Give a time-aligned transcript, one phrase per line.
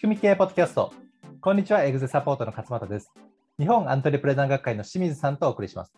[0.00, 0.94] 仕組み系ポッドキャスト。
[1.42, 3.12] こんにちは、エグゼサポートの勝俣です。
[3.58, 5.92] 日本アントレプレナー学会の清水さんとお送りします。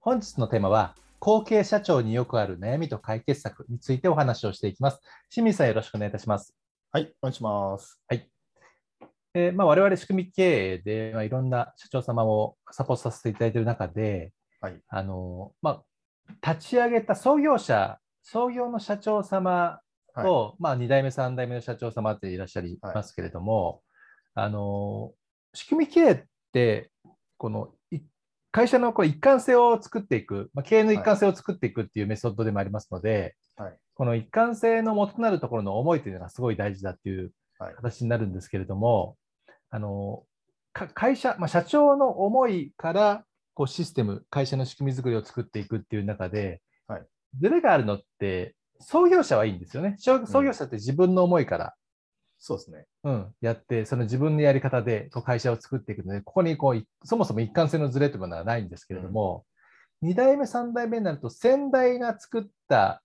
[0.00, 5.02] 本日のテーマは、後継社長によくある悩みと解決策についてお話をしていきます。
[5.28, 6.56] 清水さん、よろしくお願いいたします。
[6.92, 8.00] はい、お願いします。
[9.34, 14.32] えーまあ、我々仕組み経営で、まあ、いろんな社長様をサポートさせていただいている中で、
[14.62, 15.82] はいあのま
[16.42, 19.82] あ、立ち上げた創業者、創業の社長様
[20.14, 20.24] はい。
[20.24, 23.82] と、まあ、2代目、3代目の社長様っていらっしゃいますけれども、
[24.34, 25.12] あの
[25.54, 26.90] 仕組み経営って、
[27.36, 28.00] このい
[28.50, 33.76] 会社のこう一貫性を作っていく、まあ、経営の一貫性を作っていくっていうメソッドでもありますので、はい。
[33.94, 37.74] この一貫性の元となるところの思いというのがすごい大事だっていうはい。
[37.74, 39.16] 形になるんですけれども、
[39.70, 40.24] あの
[40.72, 43.24] か会社、まあ、社長の思いから
[43.54, 47.06] こうシステム、会社の仕組み作りを作っていくっていう中で、はい。
[47.40, 49.96] ズレがあるのって、創業者はいいんですよね。
[49.98, 51.74] 創創業者って自分の思いから、
[52.38, 52.86] そうですね。
[53.04, 59.44] うんやって、その自分のやり方でこう会社を作っていくので、ここにこういそもそも一貫性のズレというものはないんですけれども、
[60.02, 63.02] 2代目、3代目になると、先代が作った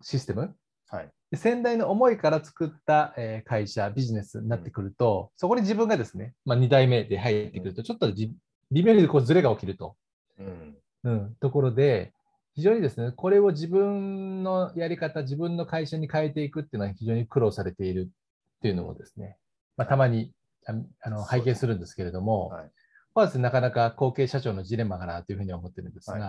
[0.00, 0.54] システム、
[0.88, 1.10] はい。
[1.30, 8.32] で先代の思いから作った、えー会社、ビジネスになってくると、そこに自分がですね、まあ、2代目で入ってくると、ちょっとじ
[8.70, 9.96] 微妙にこうズレが起きると、
[10.38, 10.76] うん。
[11.04, 12.12] うん、ところで、
[12.58, 19.36] 非常にですね、これを自分のやり方、自分の会社に変えていくっていうのは非常に苦労されているっていうのもですね、
[19.76, 20.32] まあ、たまに
[20.66, 22.70] ああの拝見するんですけれども、はい
[23.14, 26.22] まあですね、なかなか後継社長のジレンマかなというふうには思ってるんですが、はい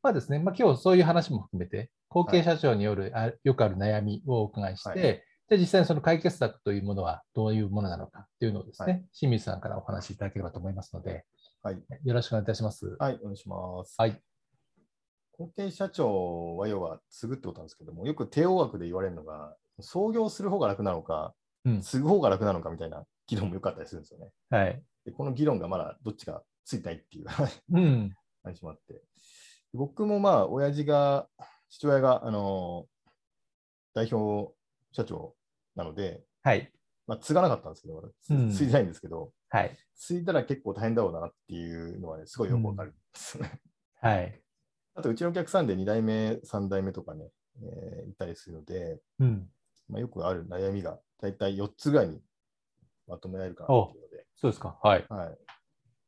[0.00, 11.24] まあですね、まあ、今日そういう話も含めて、後継社長による、あよくある悩みをお伺いして、はいじゃあ実際にその解決策というものはどういうものなのかっていうのをですね、はい清水さんからお話しいただければと思いますので、
[11.64, 11.82] はい。
[12.04, 12.96] よろしくお願いいたします。
[12.98, 13.94] はい、お願いします。
[13.98, 14.22] はい。
[15.36, 24.28] 後継社長は要は継ぐってことなんですけども、よく帝王学で言われるのが、創業する方が楽なのか、うん継ぐ方が楽なのかみたいな議論もよかったりするんですよね。
[24.50, 24.82] はい。
[25.06, 27.26] でこの議論がまだどっちかついてないっていう
[27.72, 28.14] うん。
[28.42, 29.02] 話もあって。
[29.72, 31.26] 僕もまあ、親父が、
[31.68, 32.86] 父親が、あの
[33.94, 34.52] 代表
[34.92, 35.34] 社長
[35.74, 36.70] なので、はい。
[37.06, 38.12] まあ、継がなかったんですけど、
[38.52, 39.76] 継いでないんですけど、はい。
[39.96, 43.60] 継いだら結構大変だろうなっていうのはね、すごいよくわかるんですよね。
[44.00, 44.43] はい。
[44.94, 47.30] あと、うちのお客さんで2代目、3代目とかね、
[47.62, 49.48] えーいたりするので、うん。
[49.88, 52.20] まあ、よくある悩みが大体4つぐらいに
[53.06, 54.78] まとめられるかなっていうので、そうですか。
[54.82, 55.04] はい。
[55.08, 55.38] はい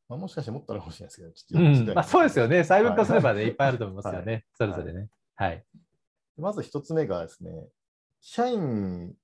[0.09, 1.95] まあ、もしかしてもっとあるかもしれないですけど、ちうょっと4つぐらいん。
[1.95, 2.63] まあ、そうですよね。
[2.63, 4.33] 細分化すればね、は いいっぱいあると思いますよね。
[4.33, 5.09] はいそれぞれね。
[5.35, 5.65] はい。
[6.37, 7.67] まず1つ目がですね、
[8.21, 9.15] 社員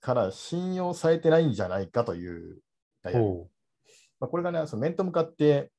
[0.00, 2.62] から信用されてないんじゃないかという
[3.04, 3.18] 悩み。
[3.18, 3.50] ほ
[4.18, 5.70] まあ、これがね、その面と向かって、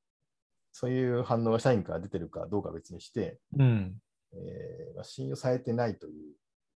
[0.71, 3.63] そういう反応が社員から出てるかどうかは別にして、う。
[3.63, 3.95] うん。
[4.33, 6.35] えーまあ、信用されてないという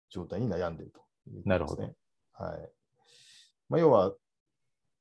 [0.10, 1.44] 状態に悩んでいるというね。
[1.46, 1.94] なるほどはい
[3.70, 4.14] まあ、要は、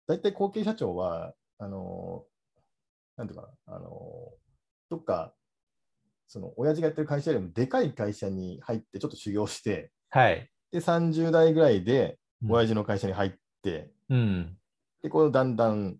[0.07, 2.25] 大体後継社長は、あの
[3.17, 3.89] なんていうかな、あの
[4.91, 5.35] どっか、
[6.27, 10.51] その親父がやってる会社よりもでかい会社に入ってちょっと修行して、はい。
[10.73, 13.33] で、30代ぐらいでうん親父の会社に入っ
[13.63, 14.57] て、うん。
[15.03, 15.97] で、こうだんだん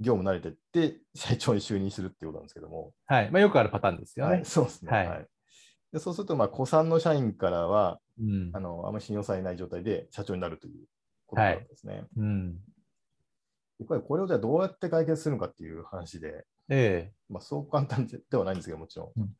[0.00, 3.30] 業務慣れてって、社長に就任するっていうことなんですけども、はい。
[3.30, 4.44] まあ、よくあるパターンですよねはい。
[4.44, 4.92] そうですね。
[4.92, 5.26] はい
[5.92, 8.58] でそうすると、まあ、古参の社員からは、うんあ。
[8.58, 10.86] のあんまり信用されない状態で社長になるという
[11.24, 12.02] ことなんですね。
[12.16, 12.56] うん。
[13.78, 19.20] でこれこれをじゃあどうやって解決するのかっていう話で、えまあ、そう簡単ではないんですけど、もちろん。
[19.20, 19.30] うん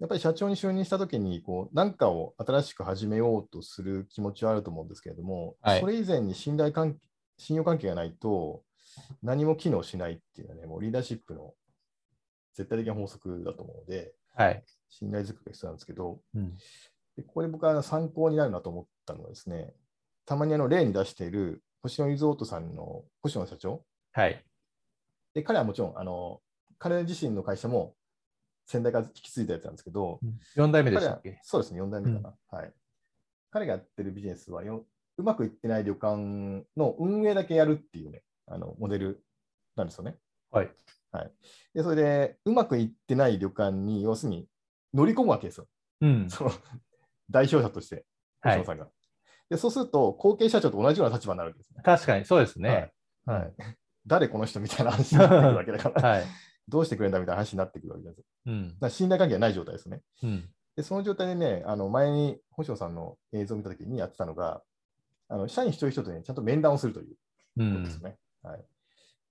[0.00, 7.00] やっぱり社長に就任したときにこう、何かを新しく始めようとする気持ちはあると思うんですけれども、はいそれ以前に信頼関係
[7.38, 8.62] 信用関係がないと、
[9.22, 11.54] 何も機能しないっていうのはね、もうリーダーシップの
[12.54, 14.64] 絶対的な法則だと思うので、えはい。
[14.88, 16.56] 信頼づくが必要なんですけど、うん。
[17.16, 19.74] でここで僕は参考になるなと思ったのはですね、
[20.24, 23.84] たまにあの例に出している星野リゾートさんの星野社長。
[24.12, 24.44] はい。
[25.34, 26.40] で、彼はもちろん、あの
[26.78, 27.94] 彼自身の会社も
[28.66, 30.20] 先代から引き継いだやつなんですけど、
[30.56, 31.40] 4代目でしたっけ？
[31.42, 32.72] そうですね、4代目かな、はい。
[33.50, 34.84] 彼がやってるビジネスはよ
[35.16, 39.24] うまくいってない旅館の運営だけやるっていうね、あのモデル
[39.76, 40.16] なんですよね。
[41.10, 41.32] はい。
[41.74, 44.46] で、それで、うまくいってない旅館に、要するに
[44.92, 45.66] 乗り込むわけですよ。
[46.00, 46.30] うん。
[46.30, 46.50] その
[47.30, 48.04] 代表者として、
[48.40, 48.88] はいさんが。
[49.50, 51.82] で、そうすると、後継社長と同じような立場になるわけですね。
[51.82, 52.92] 確かに、そうですね。
[53.24, 53.54] はいはい、
[54.06, 56.24] 誰この人みたいな話になってくるわけだから、 はい。
[56.68, 58.22] どうしてくれるんだみたいな話になってくるわけです。
[58.46, 58.76] うん。
[58.80, 60.02] ら信頼関係がない状態ですね。
[60.22, 60.50] うん。
[60.76, 64.62] で、その状態でね、あの前に星野さんの映像を見たときにやってたのが、
[65.28, 67.18] あの社員一人一人とね、ちゃんと面談をするといううこ
[67.56, 68.02] とんです。
[68.02, 68.18] ね。
[68.50, 68.64] はい、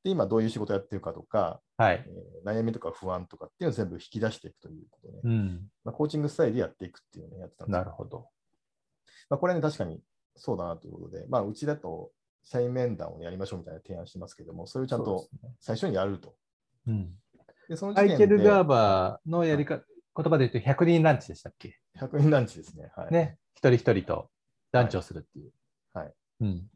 [0.04, 2.06] で、今どういう仕事をやってるかとか、はい。
[2.08, 5.70] えー悩みとか不安とかっていうのを全部引き出していくということで、うん。
[5.84, 8.30] まあ、コーチングスタイルでやっていくっていうのをやってたんですよなるほど。
[9.30, 10.00] まあ、これね、確かに
[10.38, 12.12] そうだなということで、まあ、うちだと
[12.44, 15.28] 社員面談をやりましょうみたいな提案してますけども、それをちゃんと
[15.60, 16.36] 最初にやると。
[16.88, 17.10] うん
[17.68, 19.82] で、そのマイケル・ガーバーのやりか、
[20.16, 22.92] 言葉で言うと100人ランチでしたっけ？100人ランチですね。
[22.96, 23.14] はい。
[23.14, 23.38] ね。
[23.56, 24.30] 一人一人と
[24.72, 25.52] ランチをするっていう。
[25.94, 26.14] はい。
[26.42, 26.68] うん。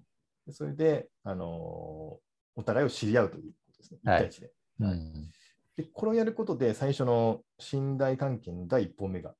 [0.45, 4.00] でそれで、あのーお互いを知り合うということですね。
[4.06, 4.53] 1はい対1で。
[4.80, 5.31] はいうん。
[5.77, 9.36] で、これをやることで、最初の信頼関係の第一本目が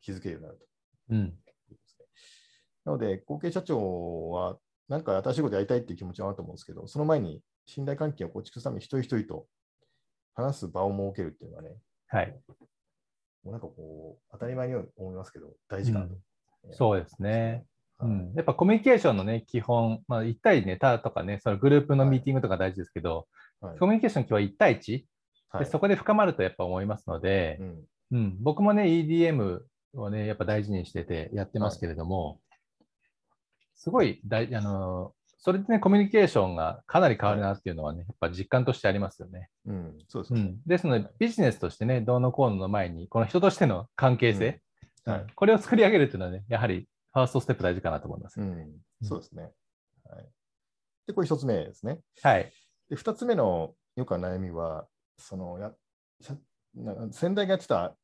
[0.00, 0.66] 築けるようになると
[1.10, 1.38] うん。
[2.84, 4.58] なので、後継社長は、
[4.88, 9.46] なんか新しいことやりたいっていう気持ちはあると思うんですけど、その前に信頼関係を構築するために一人一人と
[10.34, 11.76] 話す場を設けるっていうのはね、
[12.08, 12.40] はい。
[13.44, 16.14] もうなんかこう、当たり前に思いますけど、大事かなと。
[16.72, 17.66] そうですね。
[18.02, 23.26] うはいん、やっぱコミュニケーションのね、基本、まあ、1対ネタとかね、そのグループのミーティングとか大事ですけど、
[23.60, 23.78] はい。
[23.78, 25.04] コミュニケーションの基本は1対1、
[25.50, 25.64] はい。
[25.64, 27.82] でそこで深まるとやっぱ思いますのでう、ん。
[28.12, 28.36] うん。
[28.40, 29.60] 僕もね、EDM
[29.94, 32.40] をね、やっぱ大事にしててやってますけれども、
[33.74, 39.48] すごい大あの、それでね、コミュニケーションがかなり変わるなっていうのはね、やっぱ実感としてありますよね。
[39.66, 40.40] うん、そうですね。
[40.40, 44.60] うん、ですので、ビジネスとしてね、どうのこうのの前に、この人としての関係性、
[45.06, 45.12] うん。
[45.12, 45.22] はい。
[45.22, 48.40] うんこれを作り上げるっていうのはね、やはりファーストステップ大事かなと思います。
[48.40, 48.72] うん、
[49.02, 49.50] そうですね。
[50.08, 50.28] はい、
[51.06, 52.00] で、これ一つ目ですね。
[52.22, 52.52] はい。
[52.88, 54.86] で、二つ目のよくある悩みは、
[55.18, 55.72] そのや
[57.10, 57.96] 先代がやってた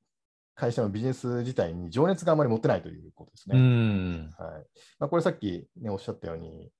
[0.54, 3.60] 会社のビジネス自体に情熱があまり持ってないということですうね。
[3.60, 4.30] ん。
[4.36, 4.66] はい
[4.98, 6.70] まあ、これさっき、ね、おっしゃったように、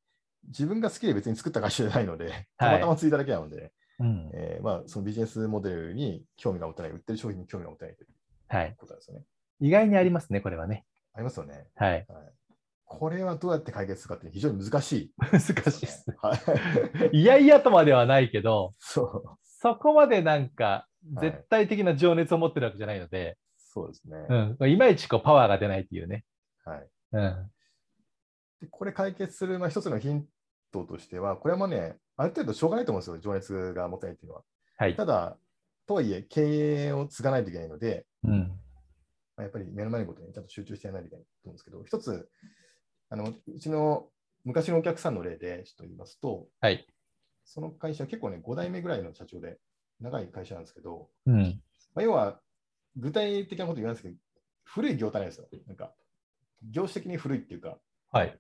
[0.48, 4.30] 自分が好きで別に作った会社じゃないので、たまたまついただけなので、うん。
[4.34, 8.10] えーまあ、そのビジネスモデルに興味が持てない、売ってる商品に興味が持てないという
[8.48, 8.74] はい。
[8.76, 9.24] ことですよね。
[9.60, 10.84] 意外にありますね、これはね。
[11.14, 11.68] ありますよね。
[11.76, 11.92] はい。
[11.92, 12.06] はい、
[12.84, 16.06] これはどうやって解決するかって非常に難しい難しいでです。
[16.20, 16.36] は
[17.12, 17.16] い。
[17.16, 19.24] いやいやとまではないけど、そう。
[19.42, 20.88] そこまでなんか、はい
[21.20, 24.56] 絶対的な情熱を持ってるわけじゃないので、そうですね。
[24.60, 24.70] うん。
[24.70, 26.24] いまいちこうパワーが出ないっていうね。
[26.64, 26.88] はい。
[27.12, 27.50] うん。
[28.60, 30.26] でこれ解決する、まあ、一つのヒン
[30.72, 34.42] トとしては、これはもうね、ある程度しょうがないと思うんですよ、情熱が持てないっていうのは。
[34.76, 34.96] はい。
[34.96, 35.38] ただ、
[35.86, 38.60] とはいえ、経営を継がないといけないので、うん。
[39.38, 42.28] まあ、やっぱり目の前のことにちゃんと集中してやらないといけないと思うんですけど、一つ、
[43.08, 44.08] あのうちの
[44.44, 46.84] 昔のお客さんの例でちょっと言いますと、はい。
[47.44, 49.58] その会社、結構ね、5代目ぐらいの社長で、
[50.00, 51.62] 長い会社なんですけど、うん。
[51.94, 52.40] まあ、要は、
[52.96, 54.14] 具体的なこと言わないですけど、
[54.64, 55.48] 古い業態なんですよ。
[55.66, 55.94] なんか、
[56.70, 57.78] 業種的に古いっていうか、
[58.10, 58.38] はい。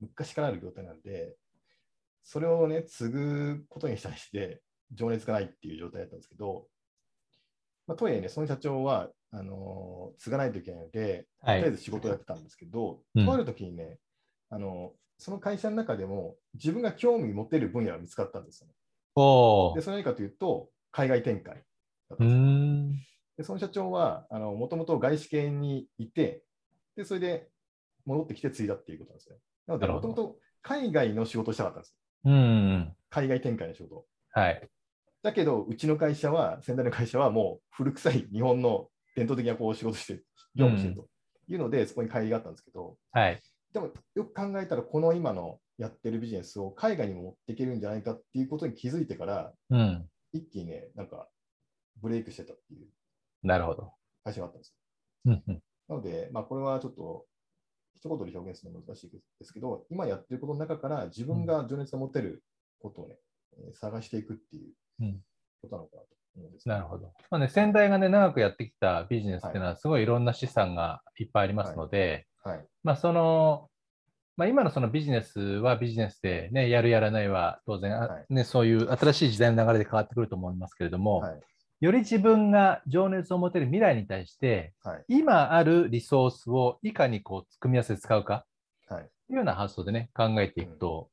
[0.00, 1.36] 昔からある業態なんで、
[2.22, 4.62] それをね、継ぐことに対して
[4.92, 6.68] 情熱がないっていう状態だったんですけど、
[7.86, 11.60] まあ、とはいえね、その社長は、あのー継がないといけないので、はい。
[11.60, 13.98] とりあえず仕事をやってたんですけど、うんとある時にね、
[14.50, 18.74] あのその会社の中でも自分が興味持てる分野が見つかったんですよね。
[19.74, 21.54] で、それ何かというと、海外展開
[22.10, 23.06] だったうんです。
[23.38, 26.42] で、その社長は、もともと外資系にいて、
[26.96, 27.48] で、それで
[28.04, 29.36] 戻ってきて継いだっていうことなんですね。
[29.66, 31.96] なので、もともと海外の仕事をしたかったんです。
[32.24, 32.94] うん。
[33.10, 34.04] 海外展開の仕事。
[34.32, 34.68] はい。
[35.26, 38.86] だけど、うちの会社は、先代の会社はもう古臭い日本の
[39.16, 40.22] 伝統的なこう仕事して、
[40.54, 41.08] 業務してると
[41.48, 43.42] いうので、そこに帰りがあったんですけど、はい。
[43.72, 50.08] でもよく考えたら、この今のやってるビジネスを海外にも持っていけるんじゃないかっていうことに気づいてから、うん。
[50.32, 51.28] 一気にね、なんか
[52.00, 52.86] ブレイクしてたっていう
[53.42, 53.90] なるほど。
[54.22, 54.76] 会社があったんです。
[55.24, 55.62] うんうん。
[55.88, 57.26] なので、まあ、これはちょっと
[57.96, 62.44] 一言で表現するのは難しいですけど、今やってることの中から自分が情熱を持てる
[62.80, 63.16] ことをね、
[63.58, 64.72] えー探していくっていううん
[65.62, 67.12] ことなのかなと思うんですね、なるほど。
[67.30, 72.64] まあね、先代がね、長くやってきたビジネスっていうのは、すごいいろんな資産がいっぱいありますので、はい。
[72.84, 73.68] まあ、その、
[74.36, 81.40] まあ、今のそのビジネスはビジネスで、ね、やるやらないは当然、あはいね、そういう新しい時代の流れで変わってくると思いますけれども、はい。
[81.80, 85.04] より自分が情熱を持てる未来に対して、はい。
[85.08, 88.44] 今あるリソースをいかにこう組み合わせて使うか
[88.88, 89.02] はい。
[89.26, 91.08] というような発想でね、考えていくと、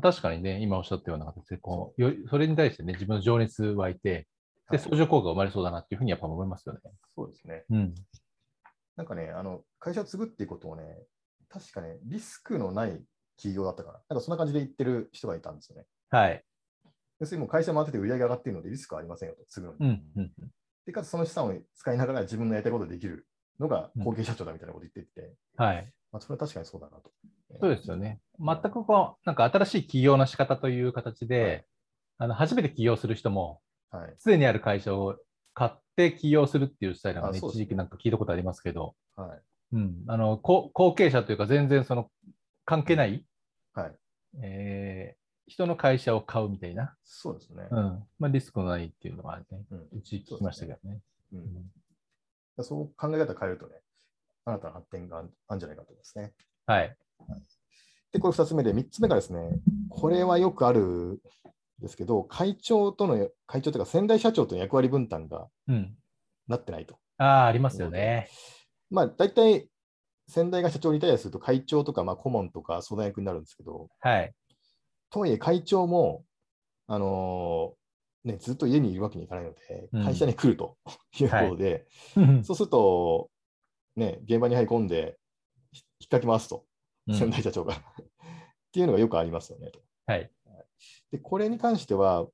[0.00, 4.28] 確かにね、今おっしゃったような形でこうそれに対してね、自分の情熱湧いて、
[4.70, 6.80] で、はい相乗効果が生まれそうだなっていうふうにやっぱ思いますよね。
[7.14, 7.64] そうですね。
[7.70, 7.94] うん。
[8.96, 10.82] なんかね、あの会社を継ぐっていうことをね、
[11.48, 13.00] 確かね、リスクのない
[13.36, 14.00] 企業だったかな。
[14.10, 15.86] なんかそんな感じで言ってる人がいたんですよね。
[16.10, 16.44] はい。
[17.20, 19.78] 要するにもう会社回ってて売り上げ上がっているのでリスクはありませんよと、継ぐのに。
[19.80, 20.12] うん。
[20.16, 20.32] うん。
[20.86, 23.26] で、かつその資産を使いながら自分のやりたいことができる
[23.58, 25.92] のがうん後継社長だみたいなこと言ってて、はい。
[26.12, 27.10] まあ、それは確かにそうだなと。
[27.60, 28.20] そうですよね。
[28.38, 31.64] 全くこう、なんか新しい起業の仕方という形で、はい
[32.20, 34.14] あの初めて起業する人も、はい。
[34.18, 35.16] すでにある会社を
[35.54, 39.40] 買って起業するっていうスタイルが、ね、一時期なんか聞いたことありますけど、はい。
[39.74, 42.10] うん、あの後後継者というか、全然その
[42.64, 43.24] 関係ない、
[43.72, 43.92] はい。
[44.42, 45.18] えー
[45.50, 47.66] 人の会社を買うみたいな、そうですね。
[47.70, 51.00] うんまあ、リスクのないっていうのはね、うん一時聞きましたけどね。
[51.32, 51.44] うんうん
[52.62, 53.76] そう考え方変えるとね、
[54.44, 56.34] 新たな発展があるんじゃないかと思いますね。
[56.66, 56.96] はい。
[58.12, 59.40] で、これ2つ目で、3つ目がですね、
[59.90, 61.18] これはよくあるん
[61.80, 65.94] ですけど、会長との、会長というか、先代社長との役割分担がうん。
[66.46, 66.98] なってないと。
[67.18, 68.28] ああ、ありますよね。
[68.90, 69.68] まあ、大体、
[70.28, 74.34] 先代が社長にリタイアすると、会長とか、まあ、顧問とか相談役になるんですけど、はい。
[75.10, 76.24] とはいえ、会長も、
[76.86, 77.78] あのー
[78.24, 80.76] ね、ずっと家にいるわけにいかないのでうん、会社に来ると
[81.20, 83.30] いうことで、うんそうすると、
[83.96, 85.18] ね、現場に入り込んで、
[85.72, 86.64] ひ引っかき回すと、
[87.14, 87.74] 先代社長が。
[87.74, 87.78] っ
[88.72, 89.80] ていうのがよくありますよねと。
[90.06, 90.30] はい。
[91.10, 92.26] で、これに関しては、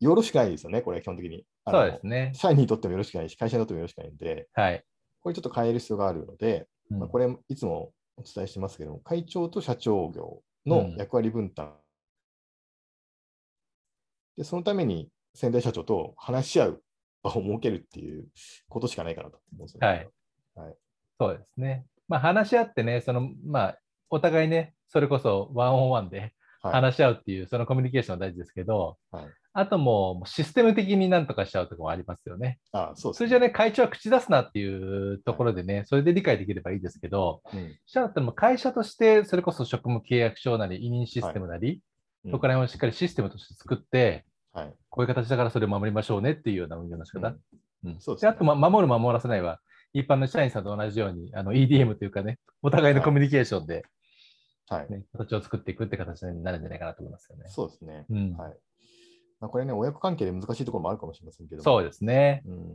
[0.00, 1.44] よろしくないですよね、これ、基本的に。
[1.68, 2.32] そうですね。
[2.34, 4.84] 社員にとってもよろしくないし、会社にとってもよろしくないんで、はい。
[5.22, 11.74] これちょっと変える必要があるので、うんまあ、これ、いつもお伝えしてますけども、会長と社長業の役割分担。
[14.36, 16.82] で、そのために先代社長と話し合う
[17.22, 18.26] 場を設けるっていう
[18.68, 19.86] ことしかないかなと思うんですよね。
[19.86, 20.66] はい。
[20.68, 20.76] はい
[21.18, 21.86] そうですね。
[22.08, 23.78] まあ、話し合ってね、その、まあ、
[24.10, 26.32] お互いね、それこそワンオンワンで
[26.66, 26.74] はい。
[26.74, 29.24] 話し合うっていう、そのコミュニケーションは大事ですけど、はい。
[29.52, 32.58] あともうシステム的になんとかしちゃうところもありますよね。
[32.72, 37.74] あそうです通常ね、会長は口出すなっていうところでね、それで理解できればいいですけど、うん。
[37.86, 41.80] したらっても会社として、それこそ職務契約書なり、委任システムなり、
[42.24, 42.32] うん。
[42.32, 44.74] そこら辺をしっかりシステムとして作って、はい。
[44.90, 47.34] こういう形だからそれを守りましょうねっていうような運用の仕方。
[47.84, 47.96] うん。
[48.00, 48.30] そうですね。
[48.30, 49.60] あと、ま、守る、守らせないは、
[49.94, 53.84] 一般の社員さんと同じように、あの EDM というかね、お互いのコミュニケーションで、
[54.68, 54.90] はい。
[54.90, 57.44] ね形を作っていくって形になるんじゃないかなと思いますよね。
[57.48, 58.06] そうですね。
[58.10, 58.56] うんはい。
[59.40, 62.42] まあ、これね、親子関係で難しいところもあるかもしれませんけどもそうですね。
[62.46, 62.74] うん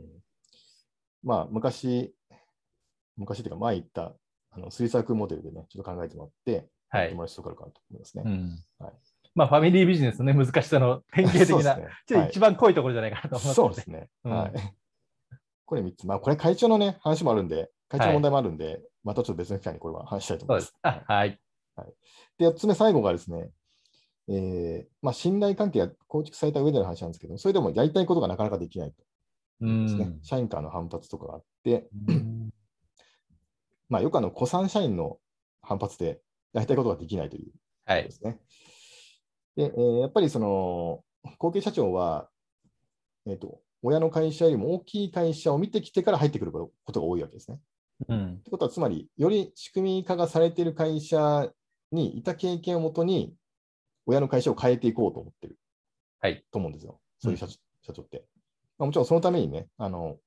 [1.24, 2.14] まあ、昔、
[3.16, 4.12] 昔というか、前言った、
[4.50, 8.22] あの、スリーサークルモデルでね、ちょっと考えてもらって、はいやってもらう必要があるかなと思いますね。
[8.26, 8.92] うんはい
[9.34, 14.08] まあ、ファミリービジネスの、ね、難しさの典型的な、ねちょっと一番濃いところじゃないかなと思いますそうですね。
[14.24, 14.52] うんはい。
[15.64, 16.06] これ3つ。
[16.06, 20.66] まあ、これ会長のね、話もあるんで、会長の問題もあるんで、またちょっと別の機会にこれは話したいと思います。。
[20.66, 21.32] そうですあ、
[21.76, 21.94] はい。
[22.38, 23.50] で、4つ目、最後がですね、
[24.28, 29.02] えーまあ、信頼関係が構築された上での話なんですけど、それでもやりたいことがなかなかできないと
[29.62, 30.04] うですね。
[30.06, 30.18] ん。
[30.22, 32.50] 社員からの反発とかがあって、うん
[33.88, 35.18] まあ、よくあの、古参社員の
[35.60, 36.20] 反発で
[36.52, 37.52] やりたいことができないという
[37.84, 38.04] はい。
[38.04, 38.38] ですね。
[39.56, 41.04] で、えーやっぱりその、
[41.38, 42.28] 後継社長は、
[43.26, 47.58] えっ、と、親の会社よりも大きい会社を見てきてから入ってくることが多いわけですね。
[48.08, 51.52] うんということは、つまり、より仕組み化がされている会社
[51.92, 53.34] にいた経験をもとに、
[54.06, 55.58] 親の会社を変えていこうと思ってる
[56.20, 56.44] はい。
[56.50, 57.00] と思うんですよ。
[57.20, 57.58] そういう社,、社
[57.92, 58.24] 長って。
[58.78, 60.18] まあ、もちろんそのためにね、あの、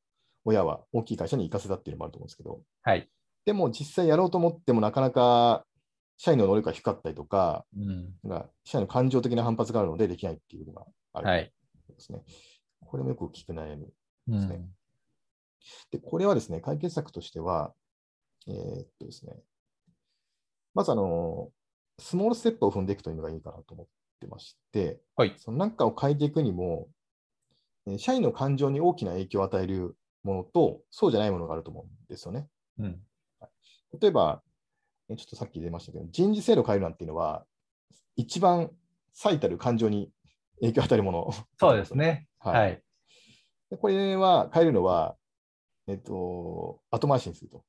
[0.45, 3.09] 親は大きい会社に行かせたっていうのもあると思うんですけど、はい。
[3.45, 5.65] でも実際やろうと思ってもなかなか
[6.17, 8.13] 社員の能力が低かったりとか、うん。
[8.29, 11.51] か社員の感情的な反発があるのでできないっていうのがあるはい。
[11.89, 12.23] ですね。
[12.85, 13.87] これもよく聞く悩み。
[14.29, 14.69] うんね
[15.91, 17.73] で、これはですね、解決策としては、
[18.47, 19.33] えーっとですね、
[20.75, 21.49] まずあの、
[21.97, 23.87] スモールステップを踏んでいくというのがいいかなと思っ
[24.19, 25.33] てまして、はい。
[25.37, 26.89] その何かを変えていくにも、
[27.87, 32.47] えー社員の感情に大きな影響を与えるものと、そうじゃないものがあると思うんですよね。
[32.79, 32.99] うん。
[33.99, 34.43] 例えば、
[35.09, 37.45] えーちょっとさっき出ましたけど、人事制度を変えるなんていうのは、
[38.17, 38.71] 一番
[39.13, 40.11] 最たる感情に
[40.59, 41.33] 影響を与えるもの。
[41.57, 41.95] そうです。
[41.95, 42.27] ね。
[42.39, 42.81] はいはい。
[43.69, 45.15] でこれは変えるのは、
[45.87, 47.63] えっと、後回しにすると。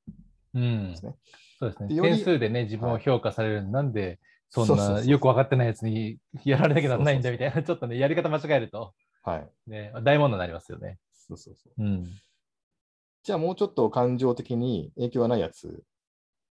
[0.63, 1.15] うんですね。
[1.59, 2.01] そうですね。
[2.01, 4.19] 点数でね、自分を評価されるのなんで、
[4.51, 9.71] そんなよく分かってないやつに やられなきゃならないんだみたいな、ちょっとね、やり方間違えると、はい。
[9.71, 10.99] ね、大問題になりますよね。
[11.13, 11.83] そうそうそう。
[11.83, 12.05] うん。
[13.25, 15.83] じゃあもうちょっと感情的に影響がないやつ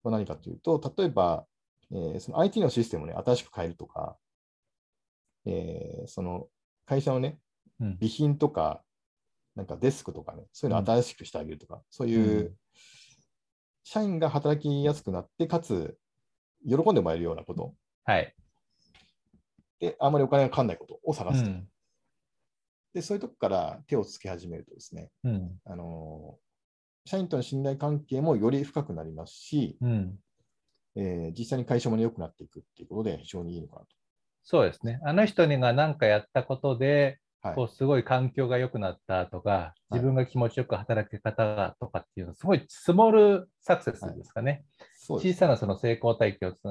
[0.03, 1.45] は何かというと、例えば、
[1.91, 4.17] えーその IT のシステムをね、新しく変えるとか、
[5.45, 6.49] えーその
[6.85, 7.39] 会社のね、
[7.79, 7.93] うん。
[7.97, 8.83] 備品とか、
[9.55, 12.53] なんかデスクとかね、そういうのを新しくしてあげるとか、そういう、うん
[13.89, 15.97] 社員が働きやすくなって、かつ、
[16.67, 18.35] 喜んでもらえるようなことはい。
[19.79, 21.49] で、あまりお金がかかんないことを探すと。
[21.49, 21.69] うん。
[22.93, 25.61] で、そういうとこから手をつけ始めるとですね、うん。
[25.63, 26.47] あのー
[27.09, 30.19] 社員との信頼関係もより深くなりますし、うん。
[30.97, 33.83] えー実際に会社も良くなっていくっていうことで非常にいいのか
[34.43, 34.99] そうですね。
[35.05, 37.19] あの人にが何かやったことで、
[37.55, 44.65] こうすごい環境が良くなったとか、自分が気持ちよく働き方がとかっていうの、すごいスモールサクセスですかね。
[44.97, 46.61] そうです小さなその成功体験をつ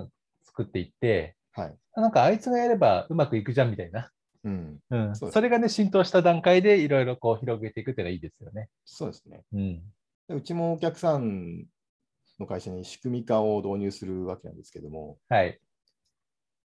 [0.44, 1.76] 作っていって、はい。
[1.96, 4.10] なんかあいつがやればうまくいくじゃんみたいな。
[4.44, 4.78] うん。
[4.90, 8.68] うん、それがね、浸透した段階でいろいろこう広げていくっていうのはいいですよね。
[8.84, 9.42] そうですね。
[9.52, 9.82] うん。
[10.28, 11.64] でうちもお客さん
[12.38, 15.58] の会社に仕組み化を導入するわけなんですけども、はい。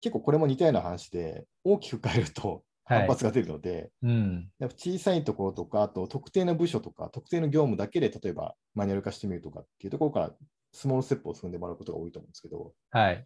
[0.00, 4.50] 結構これも似たような話で、大きく変えるとはい反発が出るので、うん。
[4.58, 10.30] やっぱ小さいところとか、あと特定の部署とか、特定の業務だけで、例えばマニュアル化してみるとかっていうところから、
[10.72, 13.16] スモールステップを進んでもらうことが多いと思うんですけど、はい。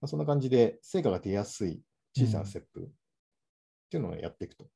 [0.00, 1.80] まあ、そんな感じで成果が出やすい
[2.16, 2.84] 小さなステップっ
[3.90, 4.66] ていうのをやっていくと。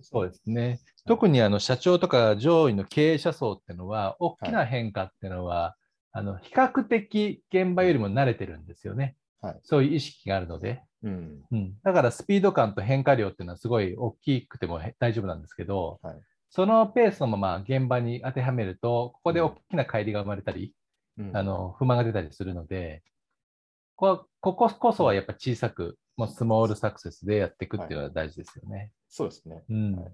[0.00, 0.80] そうですね。
[1.06, 5.76] 特にあの社長とか上位の経営者層っていうのは、大きな変化っていうのは、
[6.12, 9.16] あの比較的現場よりも慣れてるんですよね。
[9.42, 10.82] はいそういう意識があるので。
[11.02, 11.42] うん。
[11.50, 16.14] うん、だからスピード感と変化量っていうのはすごい大きくてもへ大丈夫なんですけど、はい
[16.54, 20.74] そのペースのまま現場に当てはめると、ここで大きな乖離が生まれたり、
[21.16, 23.02] うんあの不満が出たりするので、
[23.96, 28.90] ここここそはやっぱ小さく、もうスモールサクセスでやっていくっていうのは大事ですよね。
[29.08, 29.62] そうですね。
[29.70, 30.12] うんはい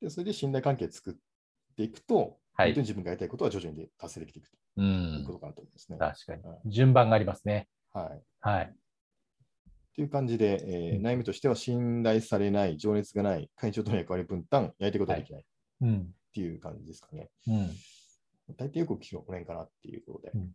[0.00, 1.14] で、それで信頼関係作っ
[1.76, 5.98] ていくと、はい本当に自分がやりたいことは徐々に達成できていくうというんことかなと思いますね。
[5.98, 6.60] 確かにはい。
[6.66, 7.68] 順番がありますね。
[7.92, 8.22] はい。
[8.40, 8.74] はい。
[9.94, 15.44] という感じで、えーうん悩みとしては信頼されない、情熱がない、会長との役割分担、やりたいことができないっ
[15.82, 16.14] うん。
[16.32, 17.28] ていう感じですかね。
[17.46, 17.70] うん。
[18.56, 20.50] 大体よく聞くのこの辺かなっていうことでうん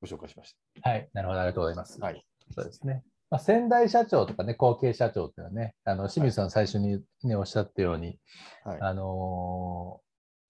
[0.00, 1.08] ご紹介しましはい。
[1.12, 1.40] なるほど。
[1.40, 1.98] ありがとうございます。
[1.98, 2.06] た。
[2.06, 2.24] はい。
[2.54, 3.04] そうですね。
[3.30, 8.18] まあ、先代社長とかね、後継社長っていうのはね、あの清水さん最初に、ねおっしゃったように、
[8.64, 8.80] はい。
[8.80, 10.02] あのー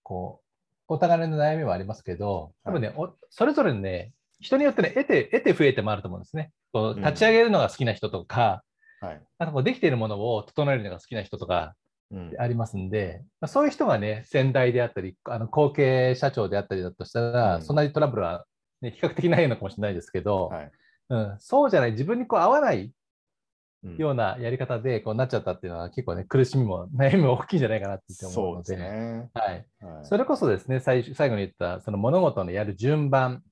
[0.02, 0.45] こう、
[0.88, 6.50] お互いの悩みもありますけど、多分ね、おそれぞれね、人によってね、得て、得て増えてもあると思うんですね。
[6.72, 8.62] こううん立ち上げるのが好きな人とか、
[9.00, 9.20] はい。
[9.38, 11.75] あとこうできているものを整えるのが好きな人とか
[12.11, 18.44] うんありますんで、まあ、そういう人がね、先代であったり、あの後継社長であったりだとしたら、うんそんなにトラブルは、
[18.80, 20.70] ね、比較的ないのかもしれないですけど、はい。
[21.11, 22.92] うん、そうじゃない、自分にこう合わない
[23.84, 29.28] うんようなやり方でこうなっちゃったっていうのは結構ね、苦しみも悩みも大きいんじゃないかなって思うので、すね。
[29.34, 30.04] はい、はい。
[30.04, 33.42] それこそですね、最初最後に言ったその物事のやる順番、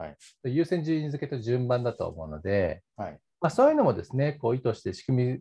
[0.00, 3.18] はい優先順位付けと順番だと思うので、はい。
[3.40, 5.40] まあ、そういうのもですね、こう意図して仕組み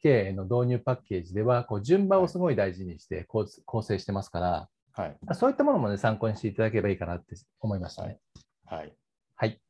[0.00, 3.46] 経営の導入パッケージでは、こう順番をすごい大事にして構
[3.82, 5.16] 成してますから、はい。
[5.22, 8.18] まあそういったものもね、参考にしていただければいいかなって思いましたね。
[8.66, 8.92] はい。
[9.34, 9.60] はい。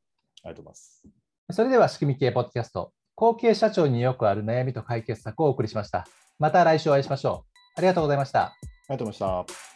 [0.45, 1.05] ありがとうございます。
[1.51, 6.07] それでは仕組み系ポッドキャスト、後継社長によくある悩みと解決策をお送りしました。
[6.39, 7.53] また来週お会いしましょう。
[7.77, 8.45] ありがとうございました。
[8.45, 8.53] あ
[8.89, 9.72] りがとうございました。